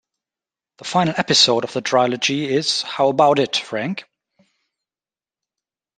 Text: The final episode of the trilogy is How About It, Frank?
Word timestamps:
The 0.79 0.83
final 0.83 1.13
episode 1.15 1.63
of 1.63 1.73
the 1.73 1.81
trilogy 1.81 2.45
is 2.49 2.81
How 2.81 3.09
About 3.09 3.37
It, 3.37 3.55
Frank? 3.55 4.05